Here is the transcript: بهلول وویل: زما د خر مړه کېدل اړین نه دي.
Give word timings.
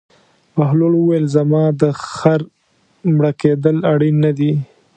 بهلول 0.55 0.93
وویل: 0.95 1.25
زما 1.35 1.63
د 1.81 1.83
خر 2.13 2.41
مړه 3.15 3.31
کېدل 3.41 3.77
اړین 3.91 4.15
نه 4.25 4.31
دي. 4.37 4.51